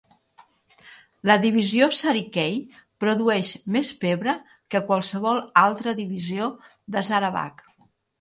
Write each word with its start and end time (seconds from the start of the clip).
La 1.29 1.33
divisió 1.41 1.87
Sarikei 1.97 2.55
produeix 3.03 3.51
més 3.75 3.91
pebre 4.05 4.33
que 4.75 4.81
qualsevol 4.87 5.43
altra 5.65 5.95
divisió 6.01 6.49
de 6.97 7.05
Sarawak. 7.11 7.63